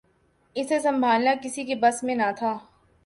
اسے 0.55 0.79
سنبھالنا 0.79 1.33
کسی 1.43 1.63
کے 1.65 1.75
بس 1.81 2.03
میں 2.03 2.15
نہ 2.15 2.31
تھا 2.37 2.57